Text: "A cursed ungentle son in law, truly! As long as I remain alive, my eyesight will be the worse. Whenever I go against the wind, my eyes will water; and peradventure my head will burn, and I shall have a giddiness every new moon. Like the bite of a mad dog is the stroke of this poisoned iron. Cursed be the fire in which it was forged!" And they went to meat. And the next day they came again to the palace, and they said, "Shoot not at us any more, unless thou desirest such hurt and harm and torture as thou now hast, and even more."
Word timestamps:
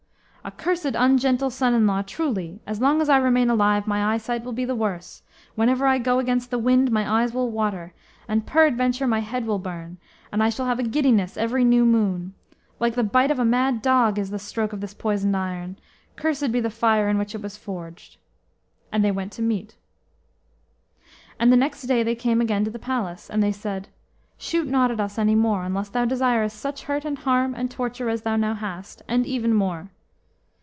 "A 0.43 0.49
cursed 0.49 0.95
ungentle 0.95 1.51
son 1.51 1.75
in 1.75 1.85
law, 1.85 2.01
truly! 2.01 2.61
As 2.65 2.81
long 2.81 2.99
as 2.99 3.09
I 3.09 3.17
remain 3.19 3.51
alive, 3.51 3.85
my 3.85 4.15
eyesight 4.15 4.43
will 4.43 4.51
be 4.53 4.65
the 4.65 4.73
worse. 4.73 5.21
Whenever 5.53 5.85
I 5.85 5.99
go 5.99 6.17
against 6.17 6.49
the 6.49 6.57
wind, 6.57 6.91
my 6.91 7.21
eyes 7.21 7.31
will 7.31 7.51
water; 7.51 7.93
and 8.27 8.43
peradventure 8.43 9.05
my 9.05 9.19
head 9.19 9.45
will 9.45 9.59
burn, 9.59 9.99
and 10.31 10.41
I 10.41 10.49
shall 10.49 10.65
have 10.65 10.79
a 10.79 10.83
giddiness 10.83 11.37
every 11.37 11.63
new 11.63 11.85
moon. 11.85 12.33
Like 12.79 12.95
the 12.95 13.03
bite 13.03 13.29
of 13.29 13.37
a 13.37 13.45
mad 13.45 13.83
dog 13.83 14.17
is 14.17 14.31
the 14.31 14.39
stroke 14.39 14.73
of 14.73 14.81
this 14.81 14.95
poisoned 14.95 15.37
iron. 15.37 15.77
Cursed 16.15 16.51
be 16.51 16.59
the 16.59 16.71
fire 16.71 17.07
in 17.07 17.19
which 17.19 17.35
it 17.35 17.43
was 17.43 17.55
forged!" 17.55 18.17
And 18.91 19.05
they 19.05 19.11
went 19.11 19.31
to 19.33 19.43
meat. 19.43 19.75
And 21.39 21.53
the 21.53 21.55
next 21.55 21.83
day 21.83 22.01
they 22.01 22.15
came 22.15 22.41
again 22.41 22.65
to 22.65 22.71
the 22.71 22.79
palace, 22.79 23.29
and 23.29 23.43
they 23.43 23.51
said, 23.51 23.89
"Shoot 24.39 24.67
not 24.67 24.89
at 24.89 24.99
us 24.99 25.19
any 25.19 25.35
more, 25.35 25.61
unless 25.65 25.89
thou 25.89 26.05
desirest 26.05 26.57
such 26.59 26.81
hurt 26.85 27.05
and 27.05 27.19
harm 27.19 27.53
and 27.53 27.69
torture 27.69 28.09
as 28.09 28.23
thou 28.23 28.37
now 28.37 28.55
hast, 28.55 29.03
and 29.07 29.27
even 29.27 29.53
more." 29.53 29.91